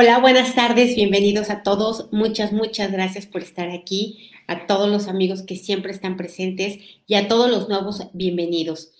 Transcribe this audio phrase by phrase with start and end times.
[0.00, 2.06] Hola, buenas tardes, bienvenidos a todos.
[2.12, 6.78] Muchas, muchas gracias por estar aquí, a todos los amigos que siempre están presentes
[7.08, 8.92] y a todos los nuevos bienvenidos.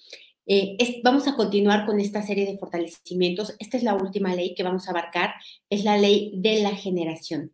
[0.49, 3.55] Eh, vamos a continuar con esta serie de fortalecimientos.
[3.61, 5.35] Esta es la última ley que vamos a abarcar,
[5.71, 7.53] es la ley de la generación.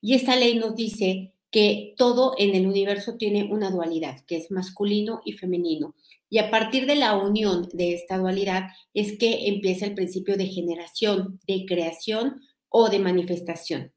[0.00, 4.52] Y esta ley nos dice que todo en el universo tiene una dualidad, que es
[4.52, 5.96] masculino y femenino.
[6.30, 10.46] Y a partir de la unión de esta dualidad es que empieza el principio de
[10.46, 12.40] generación, de creación
[12.76, 13.92] o de manifestación.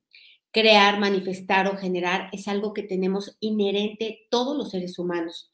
[0.51, 5.51] Crear, manifestar o generar es algo que tenemos inherente todos los seres humanos.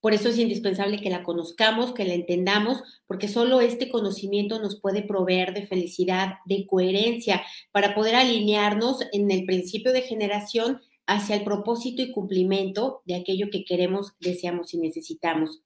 [0.00, 4.80] Por eso es indispensable que la conozcamos, que la entendamos, porque solo este conocimiento nos
[4.80, 11.36] puede proveer de felicidad, de coherencia, para poder alinearnos en el principio de generación hacia
[11.36, 15.62] el propósito y cumplimiento de aquello que queremos, deseamos y necesitamos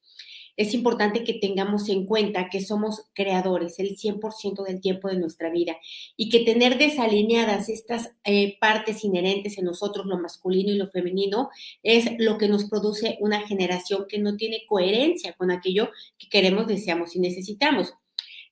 [0.56, 5.50] es importante que tengamos en cuenta que somos creadores el 100% del tiempo de nuestra
[5.50, 5.76] vida
[6.16, 11.50] y que tener desalineadas estas eh, partes inherentes en nosotros, lo masculino y lo femenino,
[11.82, 16.66] es lo que nos produce una generación que no tiene coherencia con aquello que queremos,
[16.66, 17.94] deseamos y necesitamos.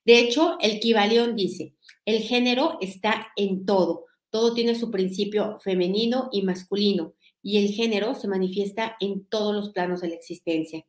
[0.05, 1.75] De hecho, el Kibalión dice,
[2.05, 8.15] el género está en todo, todo tiene su principio femenino y masculino y el género
[8.15, 10.85] se manifiesta en todos los planos de la existencia.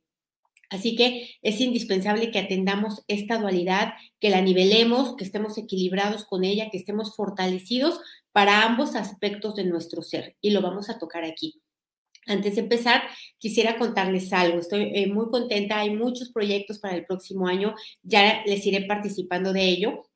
[0.70, 6.44] Así que es indispensable que atendamos esta dualidad, que la nivelemos, que estemos equilibrados con
[6.44, 8.00] ella, que estemos fortalecidos
[8.32, 10.36] para ambos aspectos de nuestro ser.
[10.40, 11.60] Y lo vamos a tocar aquí.
[12.26, 13.02] Antes de empezar,
[13.38, 14.60] quisiera contarles algo.
[14.60, 15.80] Estoy eh, muy contenta.
[15.80, 17.74] Hay muchos proyectos para el próximo año.
[18.02, 20.09] Ya les iré participando de ello.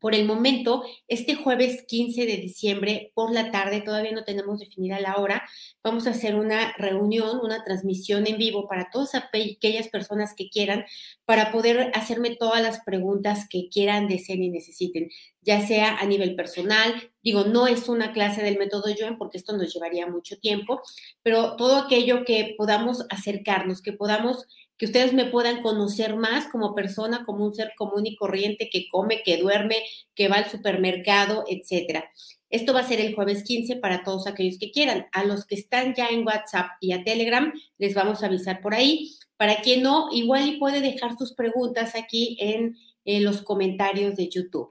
[0.00, 5.00] Por el momento, este jueves 15 de diciembre por la tarde, todavía no tenemos definida
[5.00, 5.48] la hora,
[5.82, 10.84] vamos a hacer una reunión, una transmisión en vivo para todas aquellas personas que quieran,
[11.24, 15.08] para poder hacerme todas las preguntas que quieran, deseen y necesiten,
[15.42, 19.56] ya sea a nivel personal, digo, no es una clase del método Joen porque esto
[19.56, 20.82] nos llevaría mucho tiempo,
[21.22, 24.46] pero todo aquello que podamos acercarnos, que podamos
[24.78, 28.88] que ustedes me puedan conocer más como persona, como un ser común y corriente que
[28.88, 29.76] come, que duerme,
[30.14, 32.10] que va al supermercado, etcétera.
[32.48, 35.06] Esto va a ser el jueves 15 para todos aquellos que quieran.
[35.12, 38.74] A los que están ya en WhatsApp y a Telegram, les vamos a avisar por
[38.74, 39.14] ahí.
[39.36, 42.76] Para quien no, igual y puede dejar sus preguntas aquí en,
[43.22, 44.70] los comentarios de YouTube.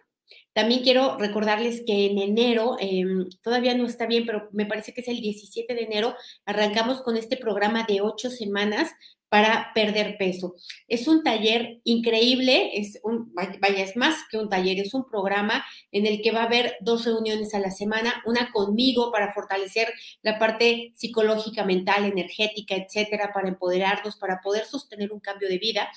[0.52, 5.00] También quiero recordarles que en enero, em, todavía no está bien, pero me parece que
[5.00, 8.92] es el 17 de enero, arrancamos con este programa de ocho semanas
[9.36, 10.56] para perder peso.
[10.88, 15.66] Es un taller increíble, es un, vaya, es más que un taller, es un programa
[15.92, 19.94] en el que va a haber dos reuniones a la semana, una conmigo para fortalecer
[20.22, 25.90] la parte psicológica, mental, energética, etcétera, para empoderarnos, para poder sostener un cambio de vida.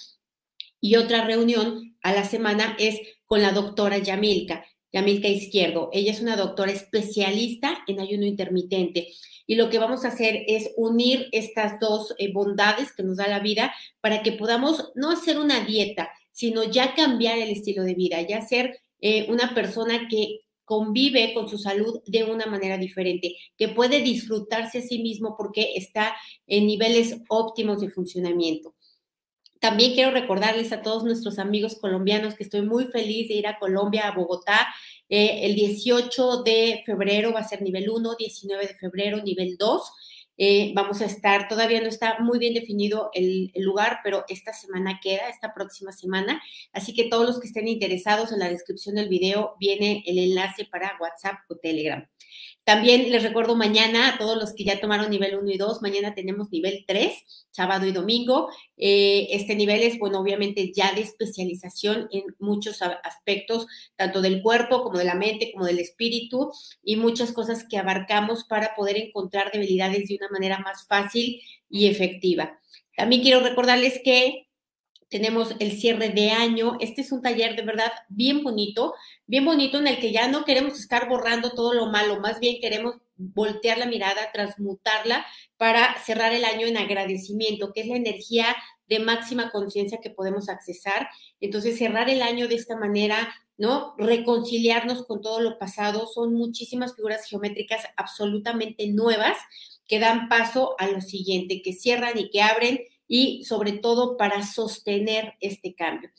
[0.81, 4.65] Y otra reunión a la semana es con la doctora Yamilka.
[4.93, 5.91] Yamilka Izquierdo.
[5.93, 9.13] Ella es una doctora especialista en ayuno intermitente
[9.49, 13.27] y lo que vamos a hacer es unir estas dos eh, bondades que nos da
[13.27, 17.95] la vida para que podamos no hacer una dieta, sino ya cambiar el estilo de
[17.95, 23.37] vida, ya ser eh, una persona que convive con su salud de una manera diferente,
[23.57, 26.15] que puede disfrutarse a sí mismo porque está
[26.47, 28.75] en niveles óptimos de funcionamiento.
[29.61, 33.59] También quiero recordarles a todos nuestros amigos colombianos que estoy muy feliz de ir a
[33.59, 34.69] Colombia, a Bogotá.
[35.09, 39.93] Eh, el 18 de febrero va a ser nivel 1, 19 de febrero nivel 2.
[40.41, 44.53] Eh, vamos a estar, todavía no está muy bien definido el, el, lugar, pero esta
[44.53, 46.41] semana queda, esta próxima semana.
[46.73, 50.65] Así que todos los que estén interesados en la descripción del video viene el enlace
[50.65, 52.09] para WhatsApp o Telegram.
[52.65, 56.15] También les recuerdo mañana a todos los que ya tomaron nivel 1 y 2, mañana
[56.15, 57.15] tenemos nivel 3,
[57.51, 58.51] sábado y domingo.
[58.77, 63.67] Eh, este nivel es, bueno, obviamente ya de especialización en muchos aspectos,
[63.97, 66.53] tanto del cuerpo como de la mente, como del espíritu
[66.83, 71.41] y muchas cosas que abarcamos para poder encontrar debilidades de una manera más fácil
[71.71, 72.59] y efectiva.
[72.97, 74.48] También quiero recordarles que
[75.09, 76.77] tenemos el cierre de año.
[76.81, 78.95] Este es un taller de verdad bien bonito,
[79.27, 82.61] bien bonito en el que ya no queremos estar borrando todo lo malo, más bien
[82.61, 85.27] queremos voltear la mirada, transmutarla
[85.57, 88.57] para cerrar el año en agradecimiento, que es la energía
[88.89, 91.09] de máxima conciencia que podemos accesar.
[91.41, 93.95] Entonces, cerrar el año de esta manera, ¿no?
[93.99, 99.37] Reconciliarnos con todo lo pasado, son muchísimas figuras geométricas absolutamente nuevas
[99.87, 104.47] que dan paso a lo siguiente, que cierran y que abren y sobre todo para
[104.47, 106.11] sostener este cambio.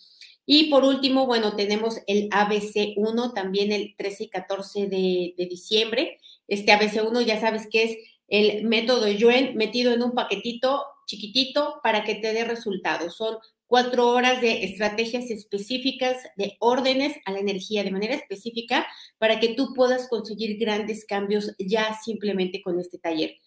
[0.51, 6.19] Y por último, bueno, tenemos el ABC1 también el 13 y 14 de, diciembre.
[6.47, 7.97] Este ABC1 ya sabes que es
[8.27, 13.15] el método Yuen metido en un paquetito chiquitito para que te dé resultados.
[13.15, 13.37] Son
[13.67, 18.87] cuatro horas de estrategias específicas, de órdenes a la energía de manera específica
[19.19, 23.37] para que tú puedas conseguir grandes cambios ya simplemente con este taller.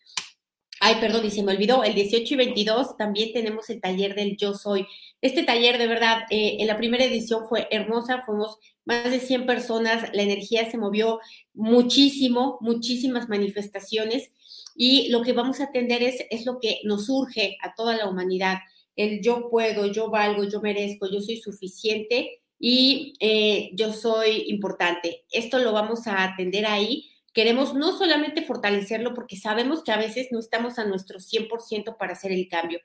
[0.84, 4.36] Ay, perdón, y se me olvidó, el 18 y 22 también tenemos el taller del
[4.36, 4.84] Yo Soy.
[5.20, 9.46] Este taller, de verdad, eh, en la primera edición fue hermosa, fuimos más de 100
[9.46, 11.20] personas, la energía se movió
[11.54, 14.32] muchísimo, muchísimas manifestaciones
[14.74, 18.08] y lo que vamos a atender es, es lo que nos urge a toda la
[18.08, 18.58] humanidad,
[18.96, 25.26] el yo puedo, yo valgo, yo merezco, yo soy suficiente y eh, yo soy importante.
[25.30, 30.28] Esto lo vamos a atender ahí Queremos no solamente fortalecerlo porque sabemos que a veces
[30.30, 32.80] no estamos a nuestro 100% para hacer el cambio,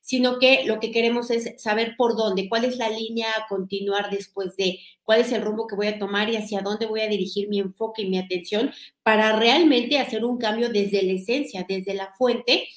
[0.00, 4.10] sino que lo que queremos es saber por dónde, cuál es la línea a continuar
[4.10, 7.08] después de, cuál es el rumbo que voy a tomar y hacia dónde voy a
[7.08, 8.72] dirigir mi enfoque y mi atención
[9.02, 12.68] para realmente hacer un cambio desde la esencia, desde la fuente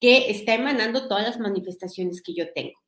[0.00, 2.81] que está emanando todas las manifestaciones que yo tengo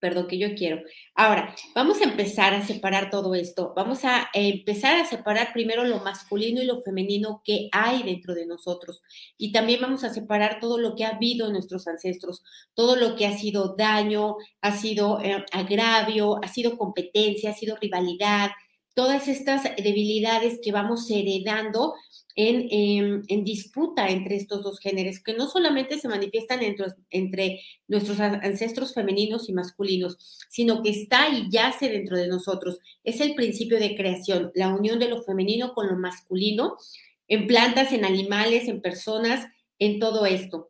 [0.00, 0.82] perdón, que yo quiero.
[1.14, 3.72] Ahora, vamos a empezar a separar todo esto.
[3.76, 8.46] Vamos a empezar a separar primero lo masculino y lo femenino que hay dentro de
[8.46, 9.02] nosotros.
[9.36, 12.42] Y también vamos a separar todo lo que ha habido en nuestros ancestros,
[12.74, 17.76] todo lo que ha sido daño, ha sido eh, agravio, ha sido competencia, ha sido
[17.76, 18.50] rivalidad,
[18.94, 21.94] todas estas debilidades que vamos heredando
[22.36, 28.20] Em, en, disputa entre estos dos géneros, que no solamente se manifiestan entre, entre nuestros
[28.20, 30.16] ancestros femeninos y masculinos,
[30.48, 32.78] sino que está y yace dentro de nosotros.
[33.02, 36.76] Es el principio de creación, la unión de lo femenino con lo masculino,
[37.26, 39.46] en plantas, en animales, en personas,
[39.78, 40.69] en todo esto.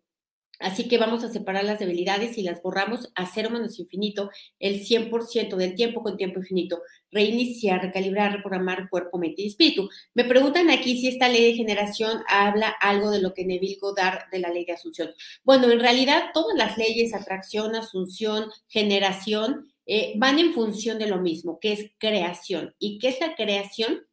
[0.61, 4.85] Así que vamos a separar las debilidades y las borramos a cero menos infinito, el
[4.85, 6.83] 100% del tiempo con tiempo infinito.
[7.11, 9.89] Reiniciar, recalibrar, reprogramar cuerpo, mente y espíritu.
[10.15, 14.31] Me preguntan aquí si esta ley de generación habla algo de lo que Neville Goddard
[14.31, 15.11] de la ley de asunción.
[15.43, 21.19] Bueno, en realidad todas las leyes, atracción, asunción, generación, eh, van en función de lo
[21.21, 22.75] mismo, que es creación.
[22.79, 24.07] ¿Y qué es la creación?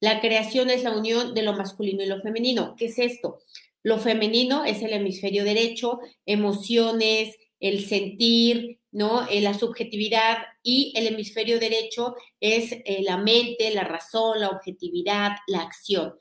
[0.00, 2.76] La creación es la unión de lo masculino y lo femenino.
[2.76, 3.40] ¿Qué es esto?
[3.86, 9.28] Lo femenino es el hemisferio derecho, emociones, el sentir, ¿no?
[9.28, 15.36] Eh, la subjetividad y el hemisferio derecho es eh, la mente, la razón, la objetividad,
[15.46, 16.14] la acción.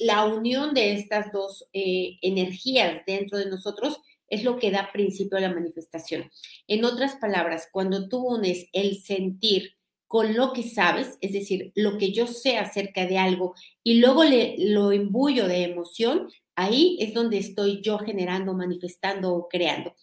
[0.00, 5.38] La unión de estas dos eh, energías dentro de nosotros es lo que da principio
[5.38, 6.28] a la manifestación.
[6.66, 9.76] En otras palabras, cuando tú unes el sentir
[10.08, 14.24] con lo que sabes, es decir, lo que yo sé acerca de algo y luego
[14.24, 19.94] le, lo imbuyo de emoción, Ahí es donde estoy yo generando, manifestando o creando.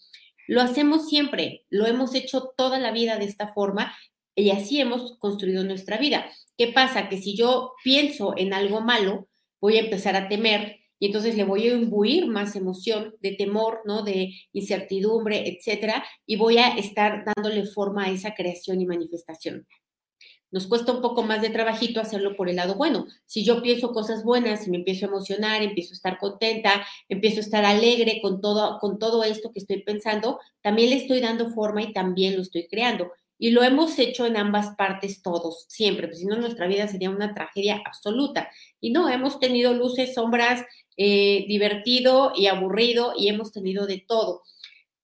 [0.47, 3.93] Lo hacemos siempre, lo hemos hecho toda la vida de esta forma
[4.35, 6.25] y así hemos construido nuestra vida.
[6.57, 7.09] ¿Qué pasa?
[7.09, 9.27] Que si yo pienso en algo malo,
[9.61, 13.81] voy a empezar a temer y entonces le voy a imbuir más emoción de temor,
[13.85, 14.03] ¿no?
[14.03, 19.65] De incertidumbre, etcétera, y voy a estar dándole forma a esa creación y manifestación.
[20.51, 23.07] Nos cuesta un poco más de trabajito hacerlo por el lado bueno.
[23.25, 27.37] Si yo pienso cosas buenas, y me empiezo a emocionar, empiezo a estar contenta, empiezo
[27.37, 31.51] a estar alegre con todo, con todo esto que estoy pensando, también le estoy dando
[31.51, 33.11] forma y también lo estoy creando.
[33.37, 37.09] Y lo hemos hecho en ambas partes todos, siempre, pues si no nuestra vida sería
[37.09, 38.49] una tragedia absoluta.
[38.79, 40.63] Y no, hemos tenido luces, sombras,
[40.97, 44.43] eh, divertido y aburrido y hemos tenido de todo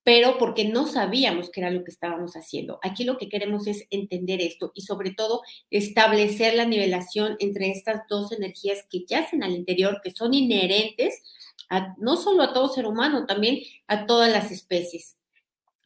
[0.08, 2.80] pero porque no sabíamos qué era lo que estábamos haciendo.
[2.82, 8.04] Aquí lo que queremos es entender esto y sobre todo establecer la nivelación entre estas
[8.08, 11.22] dos energías que yacen al interior, que son inherentes
[11.98, 15.18] no solo a todo ser humano, también a todas las especies.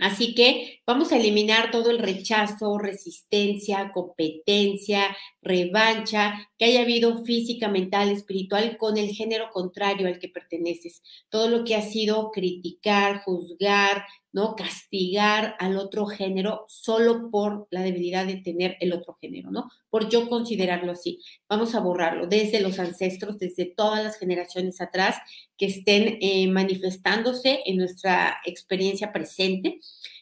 [0.01, 7.67] Así que vamos a eliminar todo el rechazo, resistencia, competencia, revancha que haya habido física,
[7.67, 11.03] mental, espiritual con el género contrario al que perteneces.
[11.29, 14.55] Todo lo que ha sido criticar, juzgar, ¿no?
[14.55, 19.69] Castigar al otro género solo por la debilidad de tener el otro género, ¿no?
[19.89, 21.19] Por yo considerarlo así.
[21.49, 25.17] Vamos a borrarlo desde los ancestros, desde todas las generaciones atrás
[25.57, 29.79] que estén eh, manifestándose en nuestra experiencia presente.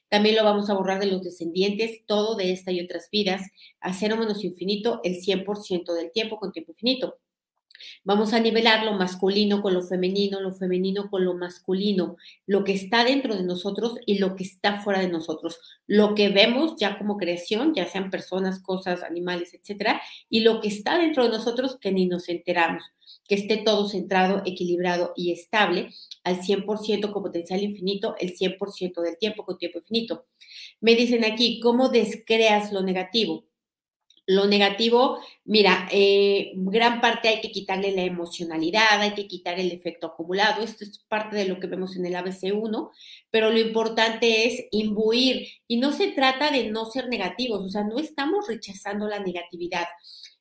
[0.10, 3.44] También lo vamos a borrar de los descendientes, todo de esta y otras vidas,
[3.80, 7.20] a cero menos infinito, el 100% del tiempo con tiempo infinito.
[8.04, 12.74] Vamos a nivelar lo masculino con lo femenino, lo femenino con lo masculino, lo que
[12.74, 16.98] está dentro de nosotros y lo que está fuera de nosotros, lo que vemos ya
[16.98, 21.78] como creación, ya sean personas, cosas, animales, etcétera, y lo que está dentro de nosotros
[21.80, 22.84] que ni nos enteramos,
[23.28, 25.90] que esté todo centrado, equilibrado y estable
[26.24, 30.26] al 100% con potencial infinito, el 100% del tiempo con tiempo infinito.
[30.80, 33.49] Me dicen aquí, ¿cómo descreas lo negativo?
[34.30, 39.72] Lo negativo, mira, eh, gran parte hay que quitarle la emocionalidad, hay que quitar el
[39.72, 40.62] efecto acumulado.
[40.62, 42.92] Esto es parte de lo que vemos en el ABC1,
[43.32, 47.84] pero lo importante es imbuir y no se trata de no ser negativos, o sea,
[47.84, 49.88] no estamos rechazando la negatividad.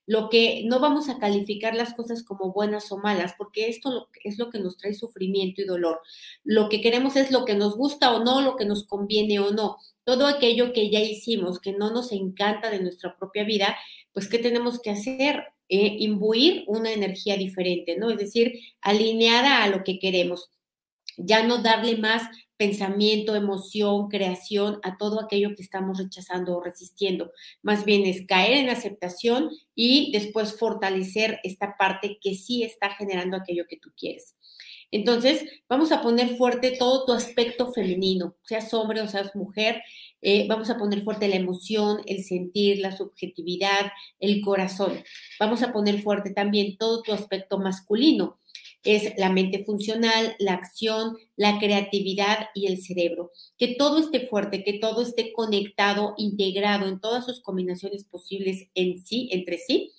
[0.09, 4.39] Lo que no vamos a calificar las cosas como buenas o malas, porque esto es
[4.39, 6.01] lo que nos trae sufrimiento y dolor.
[6.43, 9.53] Lo que queremos es lo que nos gusta o no, lo que nos conviene o
[9.53, 9.77] no
[10.09, 13.77] todo aquello que ya hicimos, que no nos encanta de nuestra propia vida,
[14.15, 15.49] pues ¿qué tenemos que hacer?
[15.69, 18.09] Eh, imbuir una energía diferente, ¿no?
[18.09, 20.49] Es decir, alineada a lo que queremos.
[21.19, 22.23] Ya no darle más
[22.59, 27.33] pensamiento, emoción, creación a todo aquello que estamos rechazando o resistiendo.
[27.63, 33.37] Más bien es caer en aceptación y después fortalecer esta parte que sí está generando
[33.37, 34.35] aquello que tú quieres.
[34.91, 39.83] Entonces, vamos a poner fuerte todo tu aspecto femenino, seas hombre o seas mujer,
[40.23, 45.05] eh, vamos a poner fuerte la emoción, el sentir, la subjetividad, el corazón.
[45.39, 48.41] Vamos a poner fuerte también todo tu aspecto masculino.
[48.85, 53.33] Es la mente funcional, la acción, la creatividad y el cerebro.
[53.59, 59.01] Que todo esté fuerte, que todo esté conectado, integrado en todas sus combinaciones posibles en
[59.05, 59.93] sí, entre sí,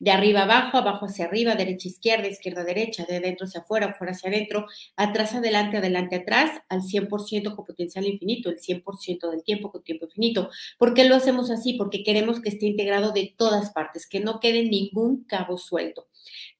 [0.00, 4.12] de arriba abajo, abajo hacia arriba, derecha izquierda, izquierda derecha, de adentro hacia afuera, afuera
[4.12, 9.70] hacia adentro, atrás adelante, adelante atrás, al 100% con potencial infinito, el 100% del tiempo
[9.70, 10.50] con tiempo infinito.
[10.78, 11.74] ¿Por qué lo hacemos así?
[11.74, 16.08] Porque queremos que esté integrado de todas partes, que no quede ningún cabo suelto.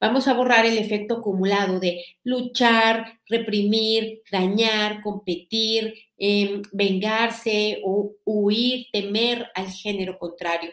[0.01, 8.87] Vamos a borrar el efecto acumulado de luchar, reprimir, dañar, competir, em, vengarse o huir,
[8.93, 10.73] temer al género contrario.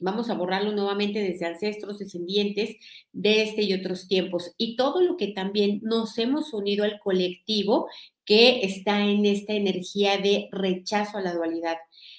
[0.00, 2.76] Vamos a borrarlo nuevamente desde ancestros descendientes
[3.12, 4.52] de este y otros tiempos.
[4.58, 7.88] Y todo lo que también nos hemos unido al colectivo
[8.24, 11.76] que está en esta energía de rechazo a la dualidad.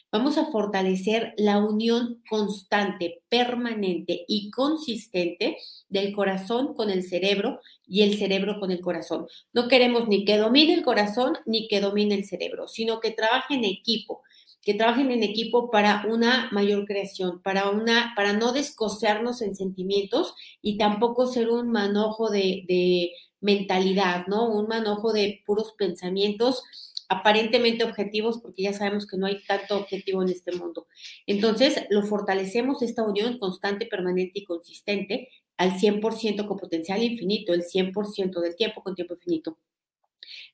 [0.10, 5.58] Vamos a fortalecer la unión constante, permanente y consistente
[5.90, 9.28] del corazón con el cerebro y el cerebro con el corazón.
[9.52, 13.56] No queremos ni que domine el corazón ni que domine el cerebro, sino que trabaje
[13.56, 14.24] en equipo
[14.68, 20.36] que trabajen en equipo para una mayor creación, para, una, para no descosernos en sentimientos
[20.62, 24.50] y tampoco ser un manojo de, de mentalidad, ¿no?
[24.50, 26.66] Un manojo de puros pensamientos
[27.08, 30.88] aparentemente objetivos, porque ya sabemos que no hay tanto objetivo en este mundo.
[31.28, 37.64] Entonces, lo fortalecemos esta unión constante, permanente y consistente al 100% con potencial infinito, el
[37.64, 39.58] 100% del tiempo con tiempo infinito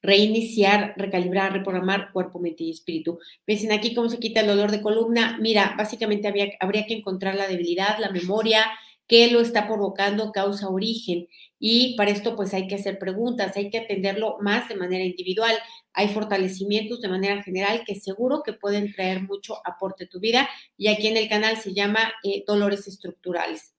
[0.02, 3.20] reiniciar, recalibrar, reprogramar cuerpo, mente y espíritu.
[3.48, 5.38] Me dicen aquí cómo se quita el dolor de columna.
[5.42, 6.28] Mira, básicamente
[6.60, 8.66] habría que encontrar la debilidad, la memoria,
[9.08, 11.28] qué lo está provocando, causa, origen.
[11.60, 15.56] Y para esto pues hay que hacer preguntas, hay que atenderlo más de manera individual.
[15.94, 20.50] Hay fortalecimientos de manera general que seguro que pueden traer mucho aporte a tu vida
[20.78, 23.74] y aquí en el canal se llama eh, dolores estructurales.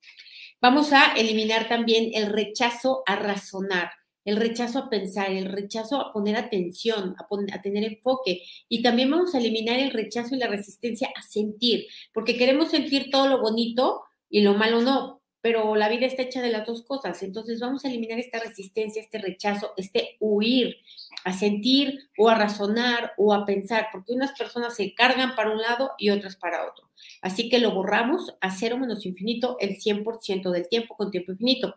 [0.60, 3.90] Vamos a eliminar también el rechazo a razonar
[4.24, 8.42] el rechazo a pensar, el rechazo a poner atención, a, tener enfoque.
[8.68, 13.10] Y también vamos a eliminar el rechazo y la resistencia a sentir, porque queremos sentir
[13.10, 16.84] todo lo bonito y lo malo no, pero la vida está hecha de las dos
[16.84, 17.22] cosas.
[17.22, 20.78] Entonces vamos a eliminar esta resistencia, este rechazo, este huir
[21.24, 25.60] a sentir o a razonar o a pensar, porque unas personas se cargan para un
[25.60, 26.88] lado y otras para otro.
[27.20, 31.76] Así que lo borramos a cero menos infinito el 100% del tiempo con tiempo infinito.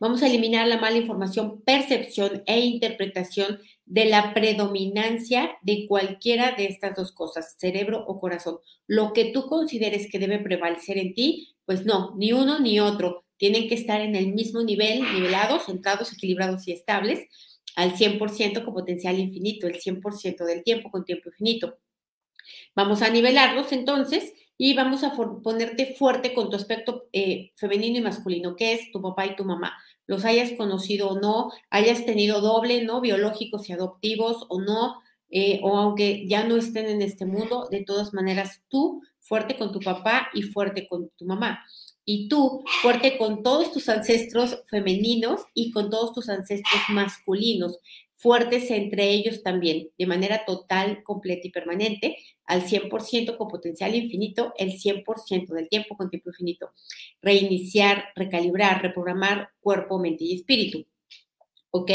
[0.00, 6.66] Vamos a eliminar la mala información, percepción e interpretación de la predominancia de cualquiera de
[6.66, 8.58] estas dos cosas, cerebro o corazón.
[8.86, 13.24] Lo que tú consideres que debe prevalecer en ti, pues no, ni uno ni otro.
[13.36, 17.26] Tienen que estar en el mismo nivel, nivelados, centrados, equilibrados y estables,
[17.76, 21.78] al 100% con potencial infinito, el 100% del tiempo con tiempo infinito.
[22.74, 28.02] Vamos a nivelarlos entonces y vamos a ponerte fuerte con tu aspecto eh, femenino y
[28.02, 29.76] masculino, que es tu papá y tu mamá.
[30.06, 33.00] Los hayas conocido o no, hayas tenido doble, ¿no?
[33.00, 37.84] Biológicos y adoptivos o no, eh, o aunque ya no estén en este mundo, de
[37.84, 41.64] todas maneras tú fuerte con tu papá y fuerte con tu mamá.
[42.08, 47.80] Y tú fuerte con todos tus ancestros femeninos y con todos tus ancestros masculinos
[48.16, 54.52] fuertes entre ellos también, de manera total, completa y permanente, al 100% con potencial infinito,
[54.56, 56.72] el 100% del tiempo con tiempo infinito.
[57.20, 60.86] Reiniciar, recalibrar, reprogramar cuerpo, mente y espíritu.
[61.70, 61.90] ¿Ok?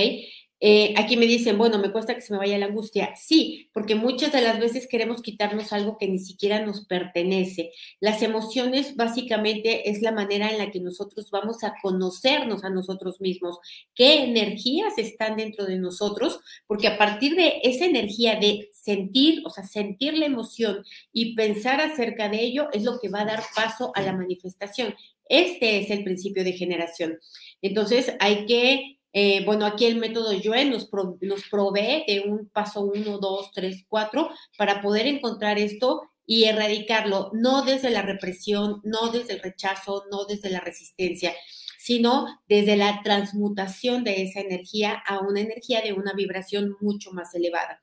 [0.63, 3.15] Eh, aquí me dicen, bueno, me cuesta que se me vaya la angustia.
[3.15, 7.71] Sí, porque muchas de las veces queremos quitarnos algo que ni siquiera nos pertenece.
[7.99, 13.19] Las emociones básicamente es la manera en la que nosotros vamos a conocernos a nosotros
[13.19, 13.57] mismos,
[13.95, 19.49] qué energías están dentro de nosotros, porque a partir de esa energía de sentir, o
[19.49, 23.41] sea, sentir la emoción y pensar acerca de ello es lo que va a dar
[23.55, 24.93] paso a la manifestación.
[25.27, 27.17] Este es el principio de generación.
[27.63, 30.89] Entonces hay que eh, bueno, aquí el método Yue nos,
[31.21, 37.29] nos provee de un paso 1, 2, 3, 4 para poder encontrar esto y erradicarlo,
[37.33, 41.33] no desde la represión, no desde el rechazo, no desde la resistencia,
[41.77, 47.35] sino desde la transmutación de esa energía a una energía de una vibración mucho más
[47.35, 47.81] elevada.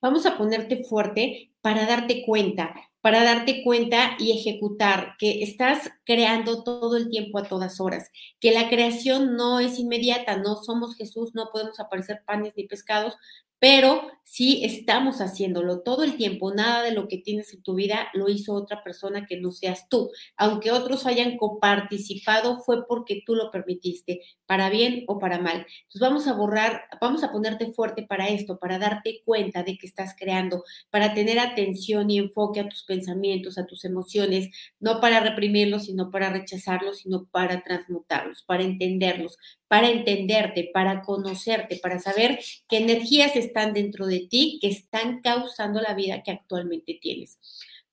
[0.00, 6.62] Vamos a ponerte fuerte para darte cuenta para darte cuenta y ejecutar que estás creando
[6.64, 8.08] todo el tiempo a todas horas,
[8.40, 13.16] que la creación no es inmediata, no somos Jesús, no podemos aparecer panes ni pescados,
[13.62, 16.52] pero sí estamos haciéndolo todo el tiempo.
[16.52, 19.88] Nada de lo que tienes en tu vida lo hizo otra persona que no seas
[19.88, 20.10] tú.
[20.36, 25.64] Aunque otros hayan coparticipado, fue porque tú lo permitiste, para bien o para mal.
[25.82, 29.86] Entonces vamos a borrar, vamos a ponerte fuerte para esto, para darte cuenta de que
[29.86, 34.48] estás creando, para tener atención y enfoque a tus pensamientos, a tus emociones,
[34.80, 39.38] no para reprimirlos, sino para rechazarlos, sino para transmutarlos, para entenderlos,
[39.72, 42.38] para entenderte, para conocerte, para saber
[42.68, 47.40] qué energías están dentro de ti que están causando la vida que actualmente tienes.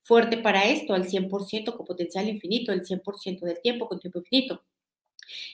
[0.02, 4.62] Fuerte para esto, al 100% con potencial infinito, el 100% del tiempo con tiempo infinito.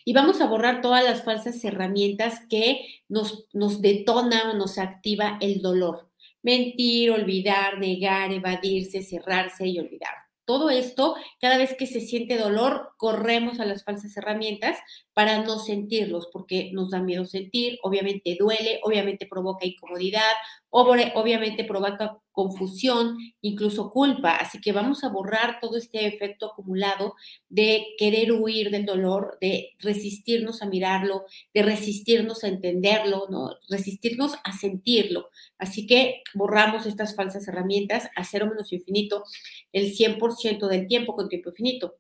[0.04, 5.38] Y vamos a borrar todas las falsas herramientas que nos, nos detona o nos activa
[5.40, 6.11] el dolor.
[6.42, 10.25] Mentir, olvidar, negar, evadirse, cerrarse y olvidar.
[10.47, 14.79] Todo esto, cada vez que se siente dolor, corremos a las falsas herramientas
[15.12, 20.23] para no sentirlos, porque nos da miedo sentir, obviamente duele, obviamente provoca incomodidad,
[20.70, 24.37] obviamente provoca confusión, incluso culpa.
[24.37, 27.14] Así que vamos a borrar todo este efecto acumulado
[27.49, 33.50] de querer huir del dolor, de resistirnos a mirarlo, de resistirnos a entenderlo, ¿no?
[33.70, 35.30] resistirnos a sentirlo.
[35.58, 39.25] Así que borramos estas falsas herramientas a cero menos infinito
[39.73, 41.96] el 100% del tiempo con tiempo infinito.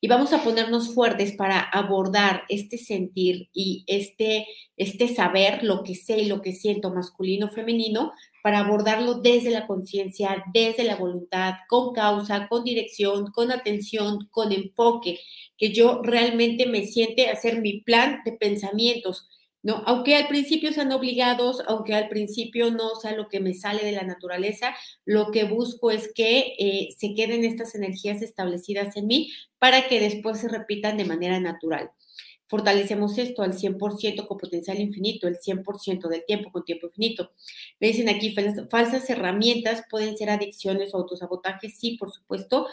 [0.00, 5.94] Y vamos a ponernos fuertes para abordar este sentir y este, este saber, lo que
[5.94, 11.54] sé y lo que siento masculino, femenino, para abordarlo desde la conciencia, desde la voluntad,
[11.68, 15.20] con causa, con dirección, con atención, con enfoque,
[15.56, 19.28] que yo realmente me siente hacer mi plan de pensamientos
[19.62, 19.82] ¿no?
[19.86, 23.92] Aunque al principio sean obligados, aunque al principio no sea lo que me sale de
[23.92, 29.32] la naturaleza, lo que busco es que eh, se queden estas energías establecidas en mí
[29.58, 31.90] para que después se repitan de manera natural.
[32.48, 37.32] Fortalecemos esto al 100% con potencial infinito, el 100% del tiempo con tiempo infinito.
[37.78, 38.34] Me dicen aquí,
[38.70, 42.66] falsas herramientas pueden ser adicciones o autosabotajes, sí, por supuesto,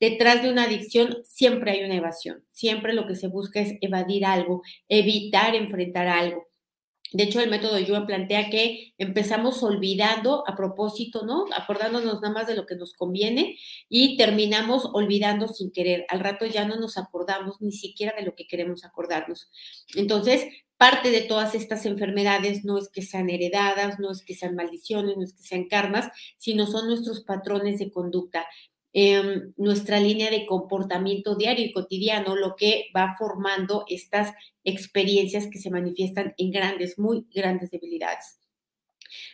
[0.00, 2.44] detrás de una adicción siempre hay una evasión.
[2.50, 6.48] Siempre lo que se busca es evadir algo, evitar enfrentar algo.
[7.12, 11.46] De hecho, el método Yuan plantea que empezamos olvidando a propósito, ¿no?
[11.56, 13.56] Acordándonos nada más de lo que nos conviene
[13.88, 16.04] y terminamos olvidando sin querer.
[16.08, 19.50] Al rato ya no nos acordamos ni siquiera de lo que queremos acordarnos.
[19.96, 24.54] Entonces, parte de todas estas enfermedades no es que sean heredadas, no es que sean
[24.54, 28.46] maldiciones, no es que sean karmas, sino son nuestros patrones de conducta.
[29.00, 34.32] Em, nuestra línea de comportamiento diario y cotidiano, lo que va formando estas
[34.64, 38.40] experiencias que se manifiestan en grandes, muy grandes debilidades.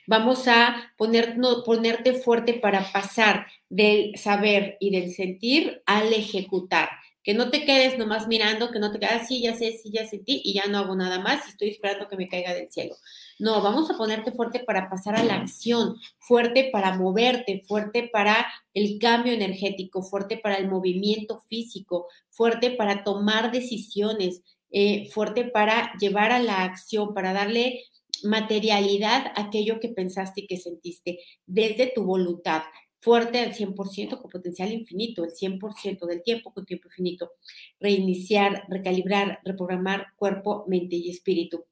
[0.07, 6.91] Vamos a poner, ponerte fuerte para pasar del saber y del sentir al ejecutar.
[7.25, 10.07] Que no te quedes nomás mirando, que no te quedes, sí, ya sé, sí, ya
[10.07, 12.95] sentí y ya no hago nada más y estoy esperando que me caiga del cielo.
[13.39, 18.47] No, vamos a ponerte fuerte para pasar a la acción, fuerte para moverte, fuerte para
[18.75, 25.93] el cambio energético, fuerte para el movimiento físico, fuerte para tomar decisiones, eh, fuerte para
[25.99, 27.85] llevar a la acción, para darle
[28.23, 32.63] materialidad a aquello que pensaste y que sentiste desde tu voluntad
[33.05, 37.33] fuerte al 100% con potencial infinito, el 100% del tiempo con tiempo infinito.
[37.79, 41.67] Reiniciar, recalibrar, reprogramar cuerpo, mente y espíritu.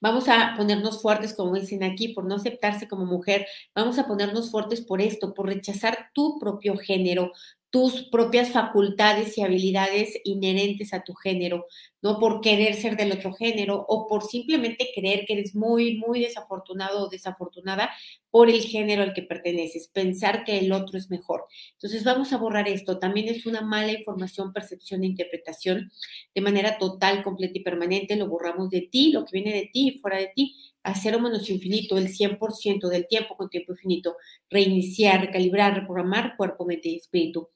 [0.00, 3.46] Vamos a ponernos fuertes, como dicen aquí, por no aceptarse como mujer.
[3.74, 7.32] Vamos a ponernos fuertes por esto, por rechazar tu propio género,
[7.74, 11.66] tus propias facultades y habilidades inherentes a tu género,
[12.02, 16.20] no por querer ser del otro género o por simplemente creer que eres muy, muy
[16.20, 17.90] desafortunado o desafortunada
[18.30, 21.46] por el género al que perteneces, pensar que el otro es mejor.
[21.72, 23.00] Entonces vamos a borrar esto.
[23.00, 25.90] También es una mala información, percepción e interpretación
[26.32, 28.14] de manera total, completa y permanente.
[28.14, 31.18] Lo borramos de ti, lo que viene de ti y fuera de ti a cero
[31.18, 34.16] menos infinito, el 100% del tiempo con tiempo infinito,
[34.48, 37.48] reiniciar, recalibrar, reprogramar cuerpo, mente y espíritu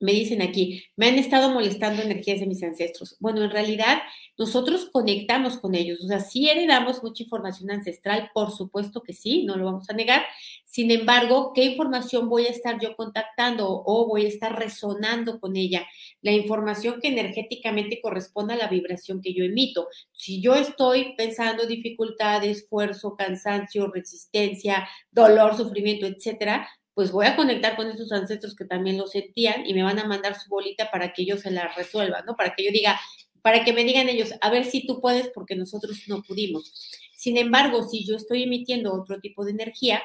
[0.00, 3.16] me dicen aquí, me han estado molestando energías de mis ancestros.
[3.20, 4.00] Bueno, en realidad
[4.38, 9.44] nosotros conectamos con ellos, o sea, sí heredamos mucha información ancestral, por supuesto que sí,
[9.44, 10.22] no lo vamos a negar.
[10.64, 15.56] Sin embargo, ¿qué información voy a estar yo contactando o voy a estar resonando con
[15.56, 15.86] ella?
[16.22, 19.88] La información que energéticamente corresponde a la vibración que yo emito.
[20.12, 26.68] Si yo estoy pensando dificultad, esfuerzo, cansancio, resistencia, dolor, sufrimiento, etcétera,
[27.00, 30.04] pues voy a conectar con esos ancestros que también lo sentían y me van a
[30.04, 32.36] mandar su bolita para que ellos se la resuelvan, ¿no?
[32.36, 33.00] Para que yo diga,
[33.40, 36.90] para que me digan ellos, a ver si tú puedes porque nosotros no pudimos.
[37.16, 40.02] Sin embargo, si yo estoy emitiendo otro tipo de energía,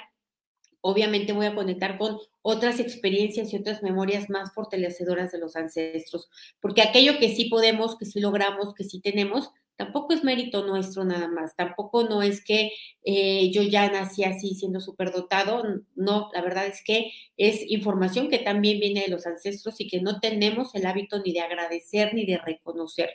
[0.79, 6.29] obviamente voy a conectar con otras experiencias y otras memorias más fortalecedoras de los ancestros,
[6.61, 11.03] porque aquello que sí podemos, que sí logramos, que sí tenemos, tampoco es mérito nuestro
[11.03, 12.71] nada más, tampoco no es que
[13.03, 15.63] eh, yo ya nací así siendo superdotado,
[15.95, 20.01] no, la verdad es que es información que también viene de los ancestros y que
[20.01, 23.11] no tenemos el hábito ni de agradecer ni de reconocer.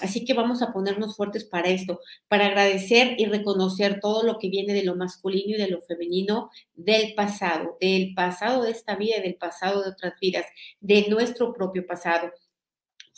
[0.00, 4.48] Así que vamos a ponernos fuertes para esto, para agradecer y reconocer todo lo que
[4.48, 9.18] viene de lo masculino y de lo femenino del pasado, del pasado de esta vida
[9.18, 10.46] y del pasado de otras vidas,
[10.80, 12.32] de nuestro propio pasado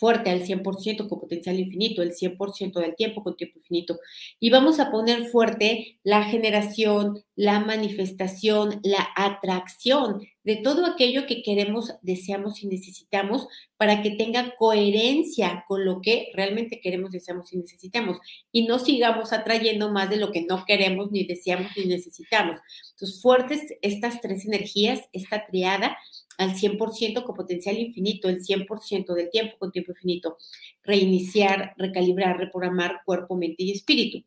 [0.01, 4.01] fuerte al 100% con potencial infinito, el 100% del tiempo con tiempo infinito.
[4.41, 11.43] Y vamos a poner fuerte la generación, la manifestación, la atracción de todo aquello que
[11.43, 17.59] queremos, deseamos y necesitamos para que tenga coherencia con lo que realmente queremos, deseamos y
[17.59, 18.19] necesitamos.
[18.51, 22.57] Y no sigamos atrayendo más de lo que no queremos, ni deseamos, ni necesitamos.
[22.93, 25.99] Entonces, fuertes estas tres energías, esta triada,
[26.39, 30.39] al 100% con potencial infinito, el 100% del tiempo con tiempo infinito.
[30.83, 34.25] Reiniciar, recalibrar, reprogramar cuerpo, mente y espíritu.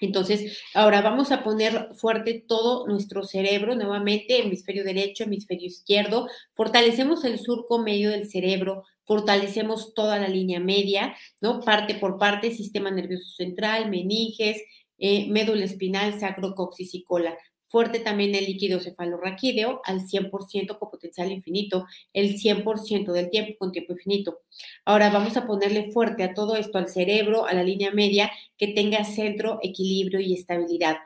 [0.00, 6.28] Entonces, ahora vamos a poner fuerte todo nuestro cerebro nuevamente, hemisferio derecho, hemisferio izquierdo.
[6.54, 11.60] Fortalecemos el surco medio del cerebro, fortalecemos toda la línea media, ¿no?
[11.60, 14.62] Parte por parte, sistema nervioso central, meninges,
[14.98, 17.36] eh, médula espinal, sacro, coxis y cola
[17.68, 23.72] fuerte también el líquido cefalorraquídeo al 100% con potencial infinito, el 100% del tiempo con
[23.72, 24.40] tiempo infinito.
[24.84, 28.68] Ahora vamos a ponerle fuerte a todo esto, al cerebro, a la línea media, que
[28.68, 30.96] tenga centro, equilibrio y estabilidad.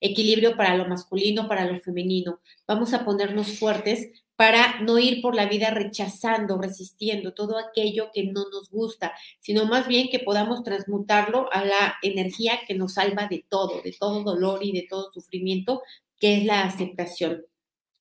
[0.00, 2.40] Equilibrio para lo masculino, para lo femenino.
[2.66, 8.24] Vamos a ponernos fuertes para no ir por la vida rechazando, resistiendo todo aquello que
[8.24, 13.26] no nos gusta, sino más bien que podamos transmutarlo a la energía que nos salva
[13.26, 15.82] de todo, de todo dolor y de todo sufrimiento,
[16.20, 17.42] que es la aceptación.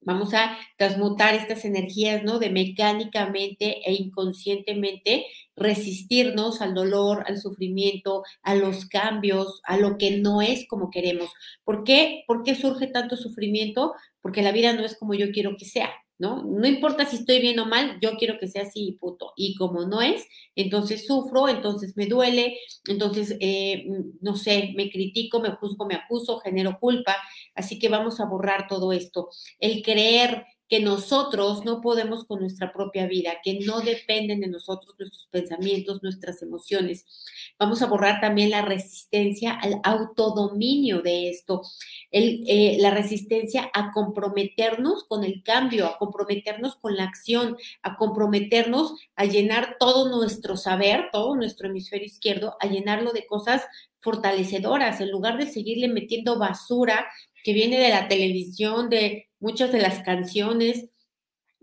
[0.01, 2.39] Vamos a transmutar estas energías, ¿no?
[2.39, 5.25] De mecánicamente e inconscientemente
[5.57, 11.29] resistirnos al dolor, al sufrimiento, a los cambios, a lo que no es como queremos.
[11.65, 12.23] ¿Por qué?
[12.27, 13.93] ¿Por qué surge tanto sufrimiento?
[14.21, 15.91] Porque la vida no es como yo quiero que sea.
[16.19, 16.43] ¿No?
[16.43, 19.33] No importa si estoy bien o mal, yo quiero que sea así, puto.
[19.35, 23.85] Y como no es, entonces sufro, entonces me duele, entonces, eh,
[24.21, 27.15] no sé, me critico, me juzgo, me acuso, genero culpa.
[27.55, 29.29] Así que vamos a borrar todo esto.
[29.59, 34.95] El creer que nosotros no podemos con nuestra propia vida, que no dependen de nosotros
[34.99, 37.05] nuestros pensamientos, nuestras emociones.
[37.57, 41.63] Vamos a borrar también la resistencia al autodominio de esto,
[42.11, 48.93] eh, la resistencia a comprometernos con el cambio, a comprometernos con la acción, a comprometernos
[49.15, 53.63] a llenar todo nuestro saber, todo nuestro hemisferio izquierdo, a llenarlo de cosas
[54.01, 57.07] fortalecedoras, en lugar de seguirle metiendo basura
[57.43, 60.89] que viene de la televisión, de muchas de las canciones,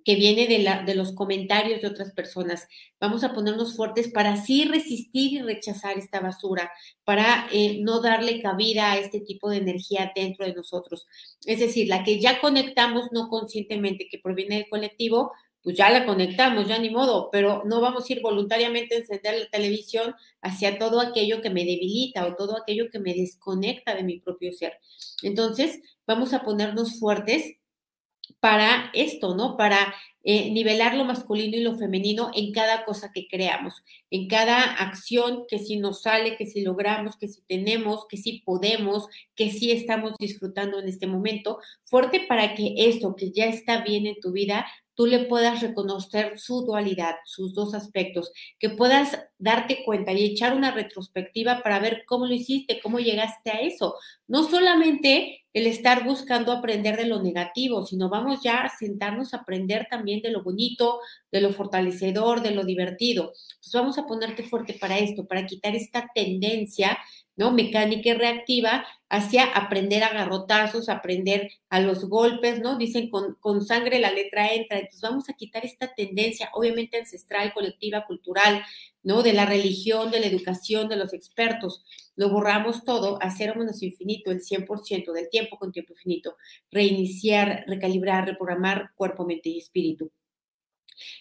[0.07, 2.69] que viene de, la, de los comentarios de otras personas.
[3.01, 6.71] Vamos a ponernos fuertes para así resistir y rechazar esta basura,
[7.03, 11.09] para eh, no darle cabida a este tipo de energía dentro de nosotros.
[11.45, 15.33] Es decir, la que ya conectamos no conscientemente, que proviene del colectivo,
[15.65, 19.41] pues ya la conectamos, ya ni modo, pero no vamos a ir voluntariamente a encender
[19.41, 24.05] la televisión hacia todo aquello que me debilita o todo aquello que me desconecta de
[24.05, 24.79] mi propio ser.
[25.25, 27.57] Entonces, vamos a ponernos fuertes
[28.41, 29.57] para esto, ¿no?
[29.57, 29.95] Para
[30.29, 35.45] eh, nivelar lo masculino y lo femenino en cada cosa que creamos, en cada acción
[35.49, 39.71] que si nos sale, que si logramos, que si tenemos, que si podemos, que si
[39.71, 44.33] estamos disfrutando en este momento, fuerte para que eso que ya está bien en tu
[44.33, 50.25] vida tú le puedas reconocer su dualidad, sus dos aspectos, que puedas darte cuenta y
[50.25, 53.95] echar una retrospectiva para ver cómo lo hiciste, cómo llegaste a eso.
[54.27, 59.39] No solamente el estar buscando aprender de lo negativo, sino vamos ya a sentarnos a
[59.39, 61.01] aprender también de lo bonito,
[61.31, 63.33] de lo fortalecedor, de lo divertido.
[63.61, 66.99] Pues vamos a ponerte fuerte para esto, para quitar esta tendencia
[67.37, 67.53] ¿no?
[67.53, 72.77] Mecánica y reactiva hacia aprender a garrotazos, aprender a los golpes, ¿no?
[72.79, 74.79] Dicen con, con, sangre la letra entra.
[74.79, 78.63] Entonces vamos a quitar esta tendencia, obviamente ancestral, colectiva, cultural,
[79.03, 79.23] ¿no?
[79.23, 81.85] De la religión, de la educación, de los expertos.
[82.17, 86.37] Lo borramos todo a cero menos infinito, el 100% del tiempo con tiempo infinito.
[86.71, 90.11] Reiniciar, recalibrar, reprogramar cuerpo, mente y espíritu.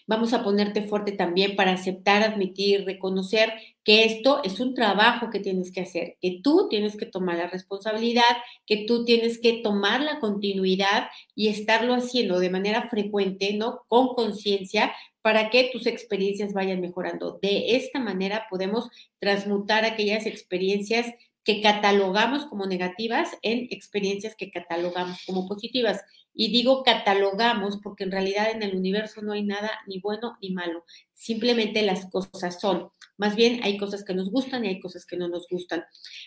[0.06, 3.52] Vamos a ponerte fuerte también para aceptar, admitir, reconocer
[3.84, 7.46] que esto es un trabajo que tienes que hacer, que tú tienes que tomar la
[7.46, 8.36] responsabilidad,
[8.66, 13.82] que tú tienes que tomar la continuidad y estarlo haciendo de manera frecuente, ¿no?
[13.86, 17.38] Con conciencia para que tus experiencias vayan mejorando.
[17.42, 21.06] De esta manera podemos transmutar aquellas experiencias
[21.46, 26.00] que catalogamos como negativas en experiencias que catalogamos como positivas.
[26.36, 30.52] Y digo catalogamos porque en realidad en el universo no hay nada ni bueno ni
[30.52, 32.90] malo, simplemente las cosas son.
[33.16, 35.84] Más bien hay cosas que nos gustan y hay cosas que no nos gustan.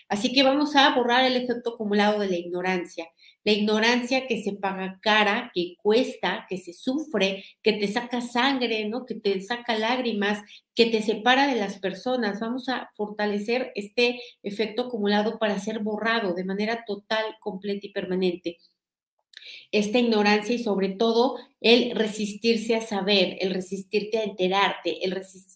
[0.08, 3.06] Así que vamos a borrar el efecto acumulado de la ignorancia.
[3.44, 8.88] La ignorancia que se paga cara, que cuesta, que se sufre, que te saca sangre,
[8.88, 9.06] ¿no?
[9.06, 10.42] Que te saca lágrimas,
[10.74, 12.40] que te separa de las personas.
[12.40, 18.58] Vamos a fortalecer este efecto acumulado para ser borrado de manera total, completa y permanente
[19.72, 25.50] esta ignorancia y sobre todo el resistirse a saber, el resistirte a enterarte, el resistirte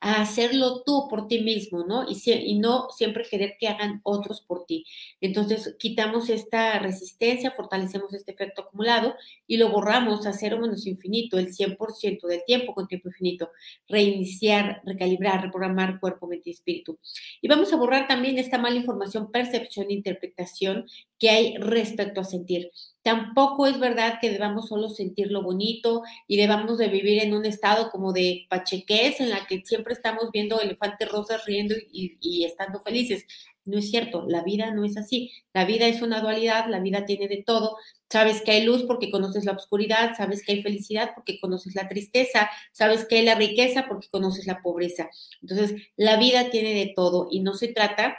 [0.00, 2.04] a hacerlo tú por ti mismo, ¿no?
[2.08, 4.84] Y, y, no siempre querer que hagan otros por ti.
[5.20, 9.14] Entonces, quitamos esta resistencia, fortalecemos este efecto acumulado
[9.46, 13.50] y lo borramos a cero menos infinito, el 100% del tiempo con tiempo infinito.
[13.88, 16.98] Reiniciar, recalibrar, reprogramar cuerpo, mente y espíritu.
[17.40, 20.86] Y vamos a borrar también esta mala información, percepción interpretación
[21.24, 22.70] que hay respecto a sentir.
[23.02, 27.46] Tampoco es verdad que debamos solo sentir lo bonito y debamos de vivir en un
[27.46, 32.44] estado como de pachequez en la que siempre estamos viendo elefantes rosas riendo y, y
[32.44, 33.24] estando felices.
[33.64, 35.32] No es cierto, la vida no es así.
[35.54, 37.78] La vida es una dualidad, la vida tiene de todo.
[38.10, 41.88] Sabes que hay luz porque conoces la oscuridad, sabes que hay felicidad porque conoces la
[41.88, 45.08] tristeza, sabes que hay la riqueza porque conoces la pobreza.
[45.40, 48.14] Entonces, la vida tiene de todo y no se trata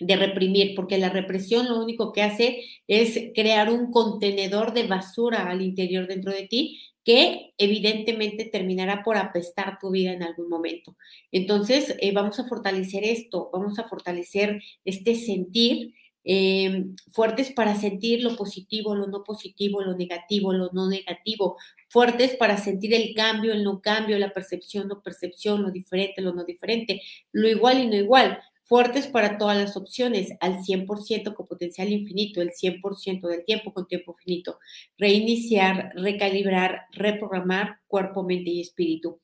[0.00, 5.48] de reprimir, porque la represión lo único que hace es crear un contenedor de basura
[5.50, 10.96] al interior dentro de ti que evidentemente terminará por apestar tu vida en algún momento.
[11.32, 18.22] Entonces, eh, vamos a fortalecer esto, vamos a fortalecer este sentir eh, fuertes para sentir
[18.22, 21.56] lo positivo, lo no positivo, lo negativo, lo no negativo,
[21.88, 26.32] fuertes para sentir el cambio, el no cambio, la percepción, no percepción, lo diferente, lo
[26.32, 27.02] no diferente,
[27.32, 32.40] lo igual y no igual fuertes para todas las opciones, al 100% con potencial infinito,
[32.40, 34.58] el 100% del tiempo con tiempo finito,
[34.96, 39.20] reiniciar, recalibrar, reprogramar cuerpo, mente y espíritu.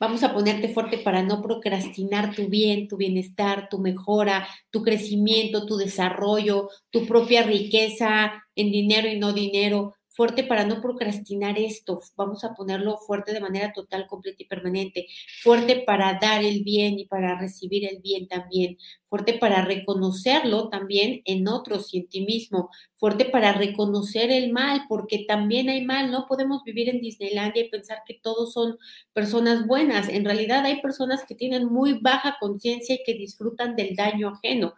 [0.00, 5.66] Vamos a ponerte fuerte para no procrastinar tu bien, tu bienestar, tu mejora, tu crecimiento,
[5.66, 12.00] tu desarrollo, tu propia riqueza en dinero y no dinero, fuerte para no procrastinar esto,
[12.16, 15.06] vamos a ponerlo fuerte de manera total, completa y permanente,
[15.44, 18.78] fuerte para dar el bien y para recibir el bien también,
[19.08, 24.86] fuerte para reconocerlo también en otros y en ti mismo, fuerte para reconocer el mal,
[24.88, 28.76] porque también hay mal, no podemos vivir en Disneylandia y pensar que todos son
[29.12, 33.94] personas buenas, en realidad hay personas que tienen muy baja conciencia y que disfrutan del
[33.94, 34.74] daño ajeno.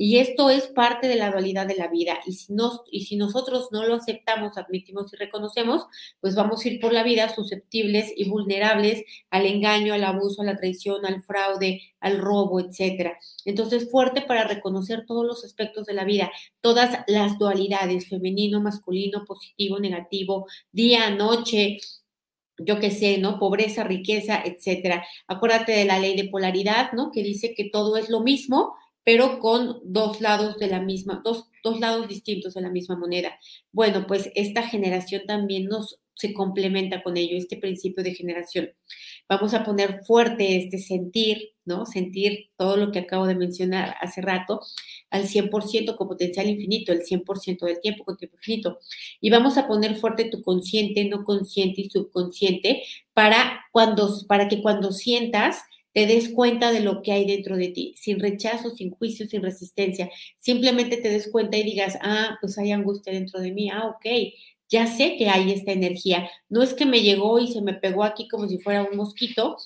[0.00, 2.20] Y esto es parte de la dualidad de la vida.
[2.24, 2.54] Y si,
[2.92, 5.86] y si nosotros no lo aceptamos, admitimos y reconocemos,
[6.20, 10.44] pues vamos a ir por la vida susceptibles y vulnerables al engaño, al abuso, a
[10.44, 13.18] la traición, al fraude, al robo, etcétera.
[13.44, 19.24] Entonces, fuerte para reconocer todos los aspectos de la vida, todas las dualidades, femenino, masculino,
[19.24, 21.78] positivo, negativo, día, noche,
[22.58, 23.38] yo qué sé, ¿no?
[23.38, 25.04] Pobreza, riqueza, etcétera.
[25.26, 27.10] Acuérdate de la ley de polaridad, ¿no?
[27.12, 31.47] Que dice que todo es lo mismo, pero con dos lados de la misma, dos,
[31.62, 33.38] dos lados distintos de la misma moneda.
[33.72, 38.70] Bueno, pues esta generación también nos se complementa con ello, este principio de generación.
[39.28, 41.86] Vamos a poner fuerte este sentir, ¿no?
[41.86, 44.60] Sentir todo lo que acabo de mencionar hace rato
[45.10, 48.80] al 100% con potencial infinito, el 100% del tiempo con tiempo infinito.
[49.20, 52.82] Y vamos a poner fuerte tu consciente, no consciente y subconsciente
[53.14, 55.62] para, cuando, para que cuando sientas
[55.98, 59.42] te des cuenta de lo que hay dentro de ti, sin rechazo, sin juicio, sin
[59.42, 60.08] resistencia.
[60.38, 64.06] Simplemente te des cuenta y digas, ah, pues hay angustia dentro de mí, ah, ok,
[64.68, 66.30] ya sé que hay esta energía.
[66.48, 69.56] No es que me llegó y se me pegó aquí como si fuera un mosquito,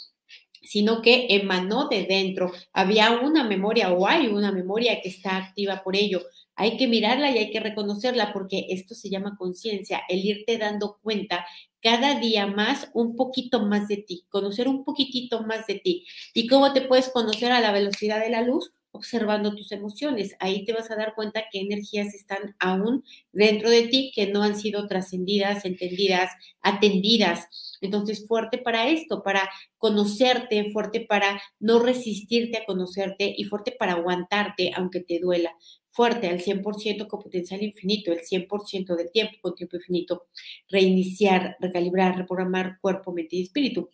[0.62, 2.50] sino que emanó de dentro.
[2.72, 6.22] Había una memoria o hay una memoria que está activa por ello.
[6.62, 11.00] Hay que mirarla y hay que reconocerla porque esto se llama conciencia, el irte dando
[11.02, 11.44] cuenta
[11.80, 16.06] cada día más, un poquito más de ti, conocer un poquitito más de ti.
[16.32, 18.70] ¿Y cómo te puedes conocer a la velocidad de la luz?
[18.92, 20.36] observando tus emociones.
[20.38, 24.42] Ahí te vas a dar cuenta qué energías están aún dentro de ti que no
[24.42, 27.78] han sido trascendidas, entendidas, atendidas.
[27.80, 29.48] Entonces, fuerte para esto, para
[29.78, 35.56] conocerte, fuerte para no resistirte a conocerte y fuerte para aguantarte aunque te duela.
[35.92, 40.26] Fuerte al 100% con potencial infinito, el 100% del tiempo con tiempo infinito.
[40.68, 43.90] Reiniciar, recalibrar, reprogramar cuerpo, mente y espíritu.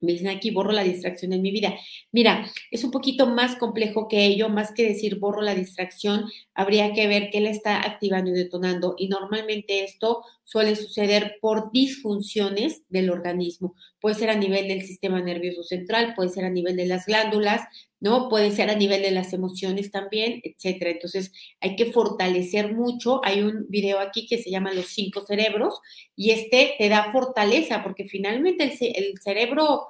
[0.00, 1.74] Me dicen aquí, borro la distracción en mi vida.
[2.10, 6.24] Mira, es un poquito más complejo que ello, más que decir borro la distracción,
[6.54, 8.94] habría que ver qué la está activando y detonando.
[8.96, 13.74] Y normalmente esto suele suceder por disfunciones del organismo.
[14.00, 17.62] Puede ser a nivel del sistema nervioso central, puede ser a nivel de las glándulas,
[18.00, 18.28] ¿no?
[18.30, 20.90] Puede ser a nivel de las emociones también, etcétera.
[20.90, 23.20] Entonces, hay que fortalecer mucho.
[23.24, 25.80] Hay un video aquí que se llama Los cinco cerebros
[26.16, 29.86] y este te da fortaleza porque finalmente el, cerebro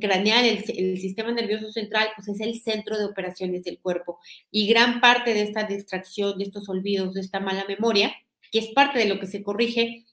[0.00, 4.18] craneal, el, el, sistema nervioso central, pues es el centro de operaciones del cuerpo.
[4.50, 8.12] Y gran parte de esta distracción, de estos olvidos, de esta mala memoria,
[8.50, 10.04] que es parte de lo que se corrige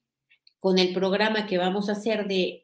[0.61, 2.63] con el programa que vamos a hacer de,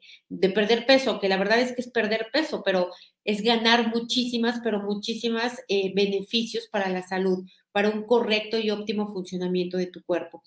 [0.53, 2.91] perder peso, que la verdad es que es perder peso, pero
[3.25, 9.11] es ganar muchísimas, pero muchísimas eh, beneficios para la salud, para un correcto y óptimo
[9.11, 10.43] funcionamiento de tu cuerpo.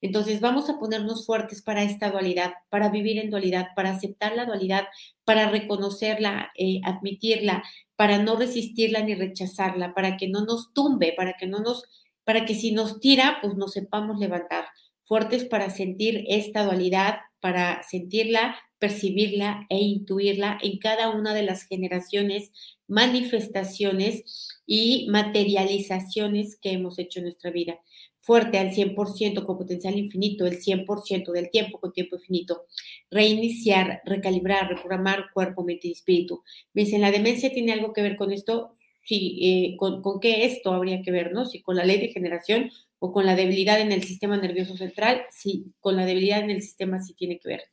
[0.00, 4.46] Entonces vamos a ponernos fuertes para esta dualidad, para vivir en dualidad, para aceptar la
[4.46, 4.84] dualidad,
[5.26, 7.64] para reconocerla, eh, admitirla,
[7.96, 11.82] para no resistirla ni rechazarla, para que no nos tumbe, para que no nos
[12.24, 14.64] para que si nos tira, pues nos sepamos levantar,
[15.04, 21.64] fuertes para sentir esta dualidad, para sentirla, percibirla e intuirla en cada una de las
[21.64, 22.52] generaciones,
[22.88, 27.78] manifestaciones y materializaciones que hemos hecho en nuestra vida.
[28.18, 32.64] Fuerte al 100% con potencial infinito, el 100% del tiempo con tiempo infinito.
[33.10, 36.42] Reiniciar, recalibrar, reprogramar cuerpo, mente y espíritu.
[36.72, 38.74] Me dicen, ¿la demencia tiene algo que ver con esto?
[39.04, 41.44] si, eh, con, con, qué esto habría que ver, ¿no?
[41.44, 42.70] Si con la ley de generación
[43.04, 46.62] o con la debilidad en el sistema nervioso central, sí, con la debilidad en el
[46.62, 47.64] sistema sí tiene que ver.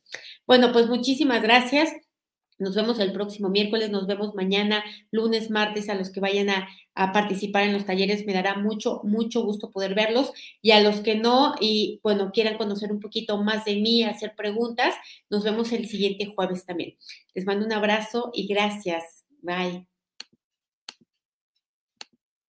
[0.46, 1.94] Bueno, pues muchísimas gracias.
[2.60, 6.68] Nos vemos el próximo miércoles, nos vemos mañana, lunes, martes, a los que vayan a,
[6.96, 8.26] a, participar en los talleres.
[8.26, 10.34] Me dará mucho, mucho gusto poder verlos.
[10.62, 14.34] Y a los que no, y bueno, quieran conocer un poquito más de mí, hacer
[14.36, 14.94] preguntas,
[15.30, 16.98] nos vemos el siguiente jueves también.
[17.34, 19.24] Les mando un abrazo y gracias.
[19.42, 19.91] Bye.